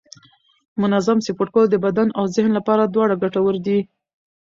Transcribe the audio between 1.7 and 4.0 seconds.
د بدن او ذهن لپاره دواړه ګټور دي